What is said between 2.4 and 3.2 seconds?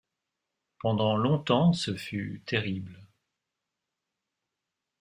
terrible.